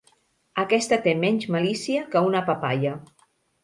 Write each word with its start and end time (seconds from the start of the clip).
Aquesta 0.63 0.99
té 1.05 1.13
menys 1.25 1.47
malícia 1.59 2.09
que 2.17 2.27
una 2.33 2.45
papaia. 2.53 3.01